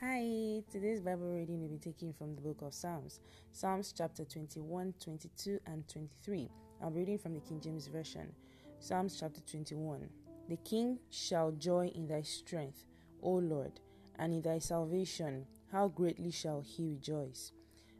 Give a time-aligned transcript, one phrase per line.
[0.00, 3.18] Hi, today's Bible reading will be taken from the book of Psalms,
[3.50, 6.48] Psalms chapter 21, 22, and 23.
[6.80, 8.32] I'm reading from the King James Version.
[8.78, 10.08] Psalms chapter 21.
[10.48, 12.84] The king shall joy in thy strength,
[13.24, 13.80] O Lord,
[14.20, 17.50] and in thy salvation, how greatly shall he rejoice.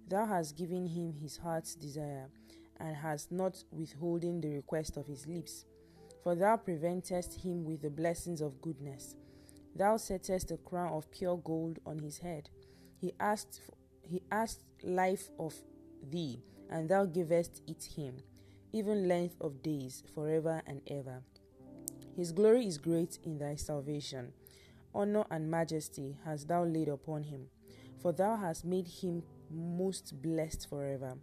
[0.09, 2.29] Thou hast given him his heart's desire,
[2.77, 5.65] and hast not withholden the request of his lips.
[6.23, 9.17] For thou preventest him with the blessings of goodness
[9.79, 12.50] Thou settest a crown of pure gold on his head.
[13.00, 13.60] He asked,
[14.02, 15.55] he asked life of
[16.10, 18.16] thee, and thou givest it him,
[18.72, 21.22] even length of days, forever and ever.
[22.16, 24.33] His glory is great in thy salvation.
[24.92, 27.47] Honor and majesty hast thou laid upon him,
[28.02, 31.14] for thou hast made him most blessed forever.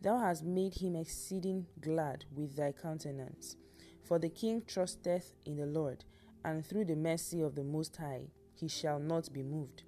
[0.00, 3.56] Thou hast made him exceeding glad with thy countenance.
[4.04, 6.04] For the king trusteth in the Lord
[6.46, 9.82] and through the mercy of the Most High he shall not be moved.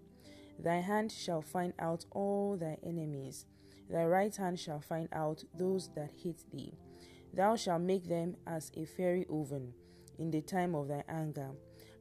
[0.58, 3.46] Thy hand shall find out all thy enemies,
[3.88, 6.74] thy right hand shall find out those that hate thee.
[7.32, 9.72] Thou shalt make them as a fiery oven
[10.18, 11.50] in the time of thy anger.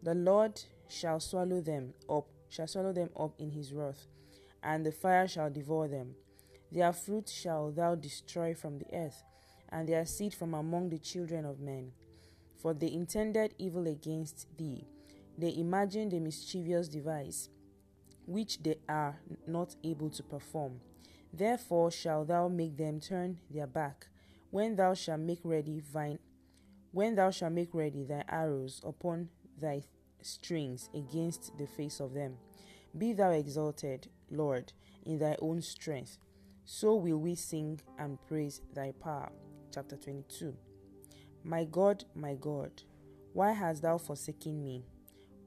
[0.02, 4.08] The Lord shall swallow them up, shall swallow them up in his wrath,
[4.64, 6.16] and the fire shall devour them.
[6.72, 9.22] Their fruit shall thou destroy from the earth,
[9.70, 11.92] and their seed from among the children of men
[12.62, 14.86] for they intended evil against thee.
[15.38, 17.50] They imagined a mischievous device,
[18.26, 20.82] which they are not able to perform.
[21.32, 24.08] Therefore shalt thou make them turn their back,
[24.50, 26.20] when thou shalt make ready thine
[26.92, 29.84] when thou shalt make ready thy arrows upon thy
[30.22, 32.38] strings against the face of them.
[32.98, 34.74] Be thou exalted, Lord,
[35.06, 36.18] in thy own strength.
[36.66, 39.32] So will we sing and praise thy power.
[39.72, 40.56] Chapter 22.
[41.48, 42.72] My God, my God,
[43.32, 44.84] why hast thou forsaken me?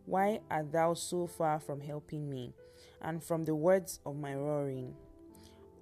[0.07, 2.55] Why art thou so far from helping me,
[3.03, 4.95] and from the words of my roaring?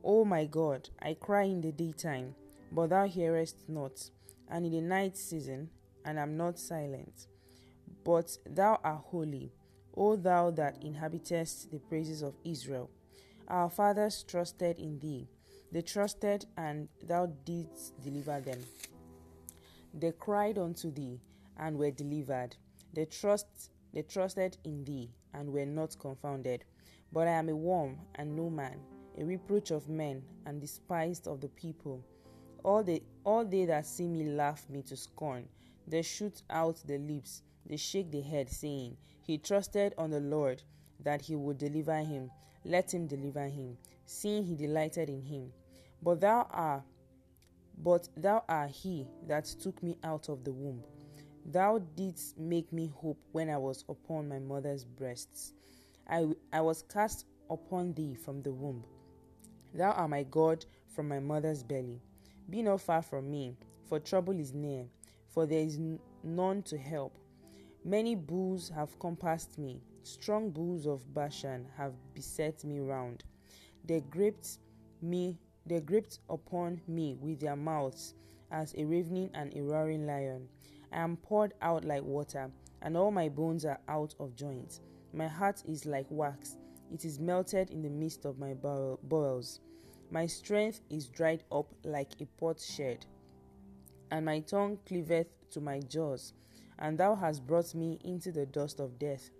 [0.02, 2.34] O my God, I cry in the daytime,
[2.72, 4.10] but thou hearest not,
[4.48, 5.70] and in the night season,
[6.04, 7.28] and am not silent.
[8.04, 9.52] But thou art holy,
[9.96, 12.90] O thou that inhabitest the praises of Israel.
[13.46, 15.28] Our fathers trusted in thee,
[15.70, 18.58] they trusted, and thou didst deliver them.
[19.98, 21.20] They cried unto thee
[21.56, 22.56] and were delivered.
[22.92, 26.64] They trust they trusted in thee and were not confounded.
[27.12, 28.78] But I am a worm and no man,
[29.18, 32.04] a reproach of men and despised of the people.
[32.62, 35.48] All they all they that see me laugh me to scorn.
[35.88, 40.62] They shoot out the lips, they shake the head, saying, He trusted on the Lord
[41.00, 42.30] that he would deliver him.
[42.64, 45.52] Let him deliver him, seeing he delighted in him.
[46.02, 46.84] But thou art
[47.82, 50.82] but thou art he that took me out of the womb.
[51.46, 55.52] Thou didst make me hope when I was upon my mother's breasts.
[56.08, 58.84] I, I was cast upon thee from the womb.
[59.74, 62.00] Thou art my God from my mother's belly.
[62.50, 63.56] Be not far from me,
[63.88, 64.86] for trouble is near,
[65.28, 65.78] for there is
[66.24, 67.18] none to help.
[67.84, 73.24] Many bulls have compassed me, strong bulls of Bashan have beset me round.
[73.84, 74.58] They gripped
[75.00, 78.14] me they gripped upon me with their mouths
[78.50, 80.48] as a ravening and a roaring lion.
[80.92, 82.50] I am poured out like water,
[82.82, 84.80] and all my bones are out of joint.
[85.12, 86.56] My heart is like wax,
[86.92, 89.60] it is melted in the midst of my bowels.
[90.10, 93.04] My strength is dried up like a potsherd,
[94.10, 96.32] and my tongue cleaveth to my jaws.
[96.78, 99.30] And thou hast brought me into the dust of death.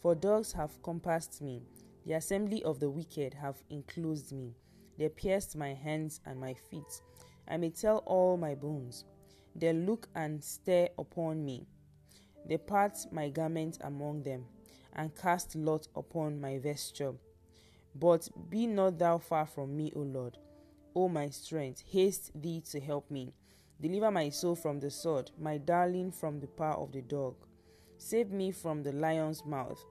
[0.00, 1.62] For dogs have compassed me,
[2.06, 4.54] the assembly of the wicked have enclosed me.
[4.98, 7.02] They pierced my hands and my feet.
[7.48, 9.04] I may tell all my bones.
[9.54, 11.66] They look and stare upon me.
[12.48, 14.46] They part my garment among them,
[14.94, 17.14] and cast lot upon my vesture.
[17.94, 20.38] But be not thou far from me, O Lord.
[20.94, 23.32] O my strength, haste thee to help me.
[23.80, 27.34] Deliver my soul from the sword, my darling from the power of the dog.
[27.98, 29.82] Save me from the lion's mouth,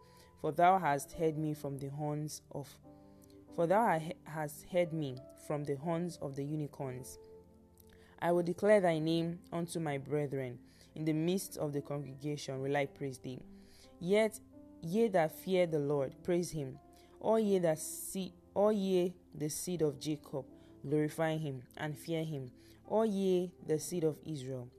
[0.42, 2.76] for thou hast hid me from the horns of
[3.56, 5.18] for thou hast heard me
[5.48, 7.18] from the horns of the unicorns.
[8.20, 10.60] I will declare thy name unto my brethren.
[10.96, 13.40] In the midst of the congregation will I praise thee.
[14.00, 14.40] Yet
[14.82, 16.80] ye that fear the Lord, praise him.
[17.20, 20.46] All ye that see all ye the seed of Jacob,
[20.88, 22.52] glorify him and fear him.
[22.88, 24.70] All ye the seed of Israel.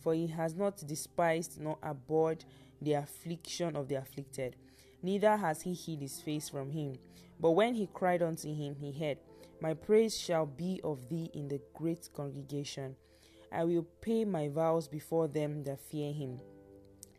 [0.00, 2.44] For he has not despised nor abhorred
[2.80, 4.56] the affliction of the afflicted
[5.02, 6.94] neither has he hid his face from him.
[7.38, 9.18] But when he cried unto him, he heard,
[9.60, 12.96] My praise shall be of thee in the great congregation.
[13.52, 16.40] I will pay my vows before them that fear him.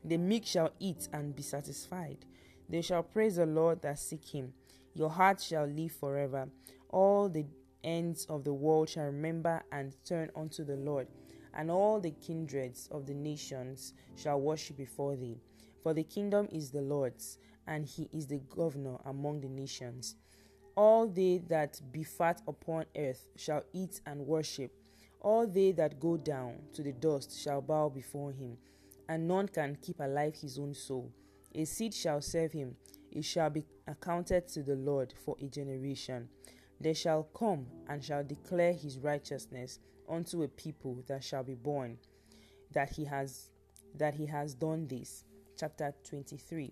[0.03, 2.25] The meek shall eat and be satisfied.
[2.69, 4.53] They shall praise the Lord that seek him.
[4.93, 6.49] Your heart shall live forever.
[6.89, 7.45] All the
[7.83, 11.07] ends of the world shall remember and turn unto the Lord,
[11.53, 15.37] and all the kindreds of the nations shall worship before thee.
[15.83, 20.15] For the kingdom is the Lord's, and he is the governor among the nations.
[20.75, 24.71] All they that be fat upon earth shall eat and worship.
[25.21, 28.57] All they that go down to the dust shall bow before him,
[29.09, 31.11] and none can keep alive his own soul.
[31.55, 32.75] A seed shall serve him,
[33.11, 36.29] it shall be accounted to the Lord for a generation.
[36.79, 41.97] They shall come and shall declare his righteousness unto a people that shall be born,
[42.73, 43.49] that he has
[43.95, 45.23] that he has done this.
[45.57, 46.71] Chapter 23.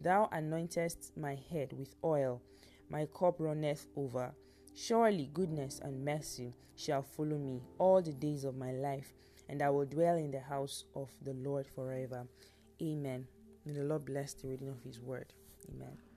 [0.00, 2.40] Thou anointest my head with oil,
[2.88, 4.32] my cup runneth over.
[4.74, 9.12] Surely goodness and mercy shall follow me all the days of my life,
[9.48, 12.26] and I will dwell in the house of the Lord forever.
[12.80, 13.26] Amen.
[13.66, 15.32] May the Lord bless the reading of His word.
[15.68, 16.07] Amen.